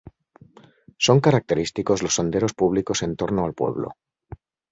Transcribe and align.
Son 0.97 1.19
característicos 1.19 2.01
los 2.01 2.15
senderos 2.15 2.53
públicos 2.55 3.03
en 3.03 3.15
torno 3.15 3.45
al 3.45 3.53
pueblo. 3.53 3.95